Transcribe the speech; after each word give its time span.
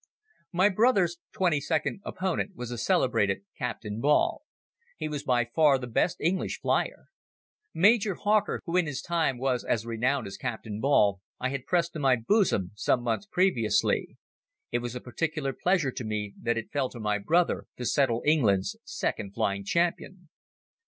My 0.51 0.67
brother's 0.69 1.19
twenty 1.31 1.61
second 1.61 2.01
opponent 2.03 2.55
was 2.55 2.69
the 2.71 2.79
celebrated 2.79 3.43
Captain 3.55 3.99
Ball. 4.01 4.41
He 4.97 5.07
was 5.07 5.21
by 5.23 5.45
far 5.53 5.77
the 5.77 5.85
best 5.85 6.19
English 6.19 6.59
flier. 6.59 7.05
Major 7.71 8.15
Hawker, 8.15 8.63
who 8.65 8.75
in 8.77 8.87
his 8.87 9.03
time 9.03 9.37
was 9.37 9.63
as 9.63 9.85
renowned 9.85 10.25
as 10.25 10.37
Captain 10.37 10.79
Ball, 10.79 11.21
I 11.39 11.49
had 11.49 11.67
pressed 11.67 11.93
to 11.93 11.99
my 11.99 12.15
bosom 12.15 12.71
some 12.73 13.03
months 13.03 13.27
previously. 13.31 14.17
It 14.71 14.79
was 14.79 14.95
a 14.95 15.01
particular 15.01 15.53
pleasure 15.53 15.91
to 15.91 16.03
me 16.03 16.33
that 16.41 16.57
it 16.57 16.71
fell 16.71 16.89
to 16.89 16.99
my 16.99 17.19
brother 17.19 17.65
to 17.77 17.85
settle 17.85 18.23
England's 18.25 18.75
second 18.83 19.35
flying 19.35 19.63
champion. 19.63 20.29